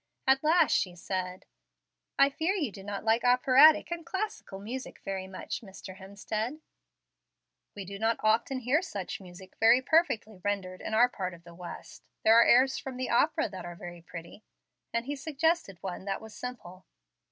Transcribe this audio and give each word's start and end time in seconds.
At 0.25 0.43
last 0.43 0.71
she 0.71 0.95
said, 0.95 1.45
"I 2.17 2.31
fear 2.31 2.55
you 2.55 2.71
do 2.71 2.81
not 2.83 3.03
like 3.03 3.23
operatic 3.23 3.91
and 3.91 4.03
classical 4.03 4.57
music 4.57 4.97
very 5.05 5.27
much, 5.27 5.61
Mr. 5.61 5.97
Hemstead?" 5.97 6.59
"We 7.75 7.85
do 7.85 7.99
not 7.99 8.17
often 8.23 8.61
hear 8.61 8.81
such 8.81 9.21
music 9.21 9.55
very 9.59 9.79
perfectly 9.79 10.39
rendered 10.43 10.81
in 10.81 10.95
our 10.95 11.07
part 11.07 11.35
of 11.35 11.43
the 11.43 11.53
West. 11.53 12.01
There 12.23 12.33
are 12.35 12.43
airs 12.43 12.79
from 12.79 12.97
the 12.97 13.11
opera 13.11 13.47
that 13.49 13.63
are 13.63 13.75
very 13.75 14.01
pretty"; 14.01 14.43
and 14.91 15.05
he 15.05 15.15
suggested 15.15 15.77
one 15.83 16.05
that 16.05 16.19
was 16.19 16.33
simple. 16.35 16.87